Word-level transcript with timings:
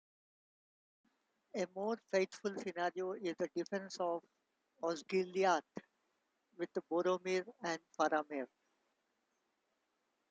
A 1.53 1.67
more 1.75 1.95
faithful 2.11 2.55
scenario 2.57 3.11
is 3.11 3.35
the 3.37 3.47
defense 3.55 3.97
of 3.99 4.23
Osgiliath 4.81 5.61
with 6.57 6.71
Boromir 6.91 7.45
and 7.61 7.79
Faramir. 7.99 8.47